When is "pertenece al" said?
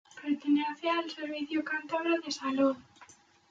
0.19-1.07